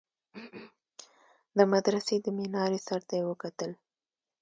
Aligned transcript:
د 1.57 1.59
مدرسې 1.73 2.15
د 2.21 2.27
مينارې 2.37 2.79
سر 2.87 3.01
ته 3.07 3.13
يې 3.19 3.23
وكتل. 3.29 3.71